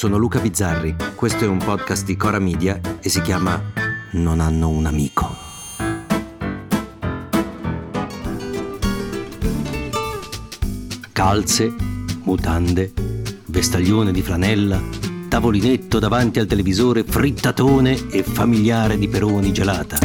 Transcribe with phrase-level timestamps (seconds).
[0.00, 3.62] sono Luca Bizzarri, questo è un podcast di Cora Media e si chiama
[4.12, 5.36] Non hanno un amico.
[11.12, 11.74] Calze,
[12.22, 12.94] mutande,
[13.44, 14.80] vestaglione di flanella,
[15.28, 19.98] tavolinetto davanti al televisore, frittatone e familiare di peroni gelata.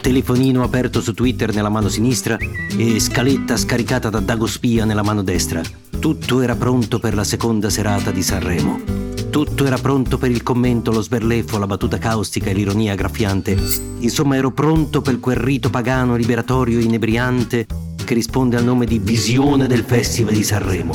[0.00, 5.22] Telefonino aperto su Twitter nella mano sinistra e scaletta scaricata da Dago Spia nella mano
[5.22, 5.60] destra.
[6.00, 9.12] Tutto era pronto per la seconda serata di Sanremo.
[9.34, 13.58] Tutto era pronto per il commento, lo sberleffo, la battuta caustica e l'ironia graffiante.
[13.98, 17.66] Insomma, ero pronto per quel rito pagano liberatorio inebriante
[18.04, 20.94] che risponde al nome di visione del Festival di Sanremo.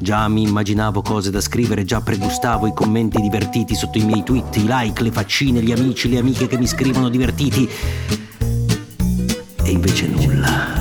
[0.00, 4.56] Già mi immaginavo cose da scrivere, già pregustavo i commenti divertiti sotto i miei tweet,
[4.56, 7.68] i like, le faccine, gli amici, le amiche che mi scrivono divertiti.
[9.62, 10.79] E invece nulla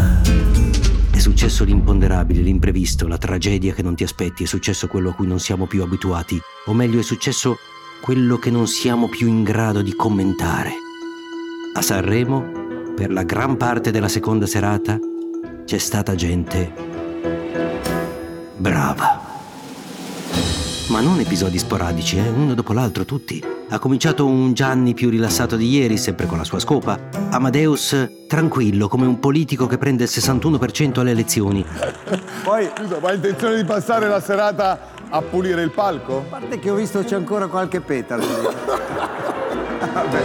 [1.20, 5.40] successo l'imponderabile, l'imprevisto, la tragedia che non ti aspetti, è successo quello a cui non
[5.40, 7.58] siamo più abituati, o meglio è successo
[8.02, 10.72] quello che non siamo più in grado di commentare.
[11.74, 14.98] A Sanremo, per la gran parte della seconda serata,
[15.66, 16.74] c'è stata gente
[18.58, 19.29] brava.
[20.90, 22.28] Ma non episodi sporadici, eh?
[22.30, 23.44] uno dopo l'altro, tutti.
[23.70, 27.00] Ha cominciato un Gianni più rilassato di ieri, sempre con la sua scopa.
[27.30, 31.64] Amadeus tranquillo, come un politico che prende il 61% alle elezioni.
[32.44, 36.18] Poi, scusa, ma hai intenzione di passare la serata a pulire il palco?
[36.18, 38.26] A parte che ho visto c'è ancora qualche petalo.
[39.94, 40.24] Vabbè.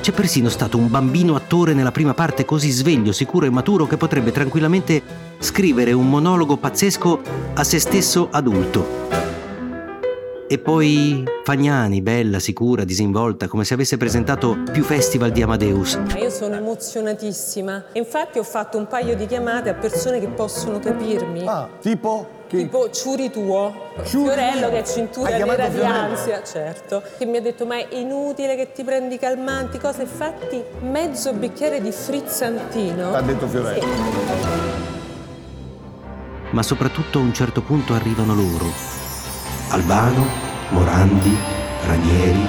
[0.00, 3.96] C'è persino stato un bambino attore nella prima parte così sveglio, sicuro e maturo che
[3.96, 5.02] potrebbe tranquillamente
[5.40, 7.20] scrivere un monologo pazzesco
[7.54, 9.07] a se stesso adulto.
[10.50, 16.00] E poi Fagnani, bella, sicura, disinvolta, come se avesse presentato più festival di Amadeus.
[16.18, 17.84] Io sono emozionatissima.
[17.92, 21.46] Infatti ho fatto un paio di chiamate a persone che possono capirmi.
[21.46, 22.36] Ah, tipo?
[22.46, 22.56] Che...
[22.56, 23.74] Tipo Ciuri tuo,
[24.04, 24.32] Ciuri.
[24.32, 28.56] Fiorello che è cintura nera di ansia, certo, che mi ha detto ma è inutile
[28.56, 33.10] che ti prendi calmanti, cose, infatti mezzo bicchiere di frizzantino.
[33.10, 33.82] T'ha detto Fiorello.
[33.82, 33.86] Sì.
[36.52, 38.96] Ma soprattutto a un certo punto arrivano loro,
[39.70, 40.26] Albano,
[40.70, 41.36] Morandi,
[41.86, 42.46] Ranieri,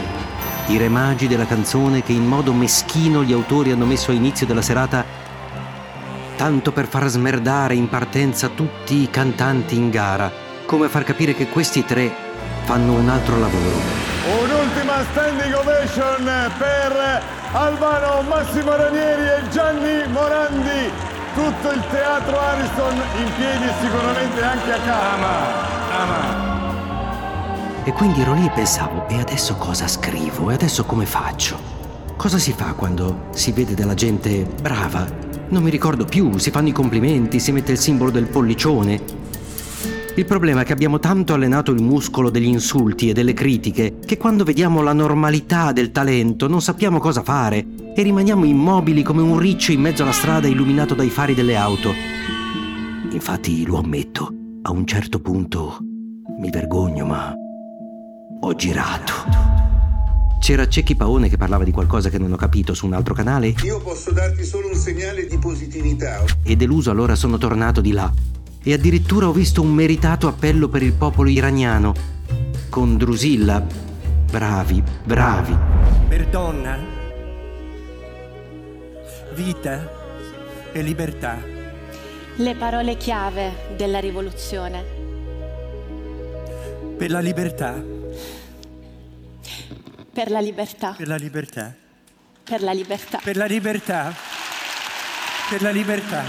[0.68, 4.46] i re magi della canzone che in modo meschino gli autori hanno messo a inizio
[4.46, 5.03] della serata
[6.38, 10.31] tanto per far smerdare in partenza tutti i cantanti in gara,
[10.66, 12.09] come far capire che questi tre
[12.63, 13.75] fanno un altro lavoro.
[14.41, 20.91] Un'ultima standing ovation per Albano, Massimo Ranieri e Gianni Morandi.
[21.34, 25.13] Tutto il teatro Ariston in piedi e sicuramente anche a casa.
[25.13, 25.38] Ama,
[25.91, 26.49] ama.
[27.89, 30.51] E quindi ero lì e pensavo, e adesso cosa scrivo?
[30.51, 31.57] E adesso come faccio?
[32.17, 35.09] Cosa si fa quando si vede della gente brava?
[35.47, 39.01] Non mi ricordo più, si fanno i complimenti, si mette il simbolo del pollicione.
[40.16, 44.17] Il problema è che abbiamo tanto allenato il muscolo degli insulti e delle critiche che
[44.17, 49.39] quando vediamo la normalità del talento non sappiamo cosa fare e rimaniamo immobili come un
[49.39, 51.91] riccio in mezzo alla strada illuminato dai fari delle auto.
[53.09, 55.79] Infatti, lo ammetto, a un certo punto
[56.38, 57.33] mi vergogno, ma
[58.41, 59.13] ho girato.
[60.39, 63.53] C'era Cecchi Paone che parlava di qualcosa che non ho capito su un altro canale.
[63.63, 66.23] Io posso darti solo un segnale di positività.
[66.44, 68.11] E deluso allora sono tornato di là.
[68.63, 71.94] E addirittura ho visto un meritato appello per il popolo iraniano.
[72.69, 73.66] Con Drusilla.
[74.31, 75.57] Bravi, bravi.
[76.07, 76.77] Per donna,
[79.35, 79.91] vita
[80.71, 81.41] e libertà.
[82.35, 84.97] Le parole chiave della rivoluzione.
[86.97, 87.97] Per la libertà
[90.19, 90.96] per la libertà.
[90.97, 91.74] Per la libertà.
[92.44, 93.19] Per la libertà.
[93.24, 94.13] Per la libertà.
[95.50, 96.24] Per la libertà.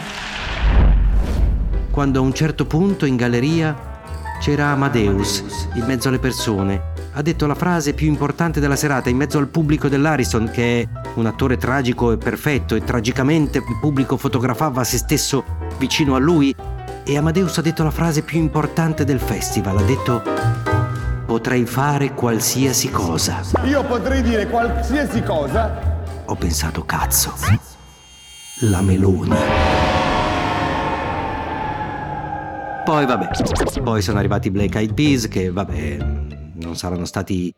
[1.91, 3.99] Quando a un certo punto in galleria
[4.41, 5.43] c'era Amadeus,
[5.75, 9.49] in mezzo alle persone, ha detto la frase più importante della serata in mezzo al
[9.49, 14.99] pubblico dell'Ariston, che è un attore tragico e perfetto, e tragicamente il pubblico fotografava se
[14.99, 15.45] stesso
[15.79, 16.55] vicino a lui.
[17.05, 20.70] E Amadeus ha detto la frase più importante del festival, ha detto
[21.31, 23.43] Potrei fare qualsiasi cosa.
[23.63, 26.03] Io potrei dire qualsiasi cosa.
[26.25, 27.33] Ho pensato, cazzo.
[28.63, 29.37] La Meloni.
[32.85, 33.29] Poi vabbè,
[33.81, 35.99] poi sono arrivati i Black Eyed Peas che vabbè,
[36.55, 37.55] non saranno stati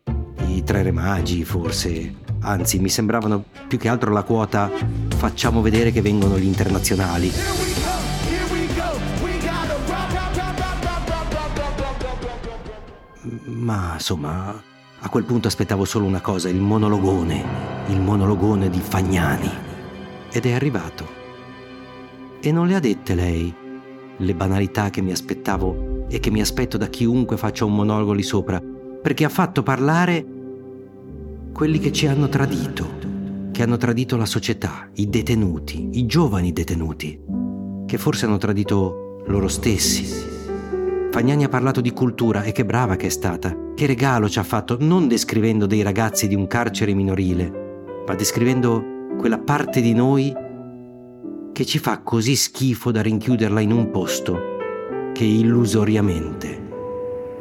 [0.49, 4.71] i tre re magi forse, anzi mi sembravano più che altro la quota
[5.17, 7.82] facciamo vedere che vengono gli internazionali.
[13.45, 14.63] Ma insomma,
[15.01, 17.45] a quel punto aspettavo solo una cosa, il monologone,
[17.89, 19.51] il monologone di Fagnani.
[20.31, 21.21] Ed è arrivato.
[22.41, 23.55] E non le ha dette lei
[24.17, 28.23] le banalità che mi aspettavo e che mi aspetto da chiunque faccia un monologo lì
[28.23, 28.63] sopra.
[29.03, 30.25] perché ha fatto parlare
[31.53, 37.21] quelli che ci hanno tradito, che hanno tradito la società, i detenuti, i giovani detenuti,
[37.85, 40.22] che forse hanno tradito loro stessi.
[41.13, 44.43] Fagnani ha parlato di cultura e che brava che è stata, che regalo ci ha
[44.43, 48.83] fatto non descrivendo dei ragazzi di un carcere minorile, ma descrivendo
[49.19, 50.35] quella parte di noi
[51.53, 54.41] che ci fa così schifo da rinchiuderla in un posto
[55.13, 56.63] che illusoriamente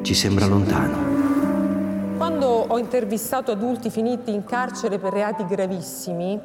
[0.02, 2.18] ci sembra lontano.
[2.18, 6.38] Quando ho intervistato adulti finiti in carcere per reati gravissimi,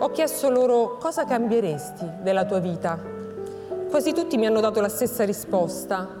[0.00, 3.02] ho chiesto loro cosa cambieresti della tua vita.
[3.88, 6.20] Quasi tutti mi hanno dato la stessa risposta.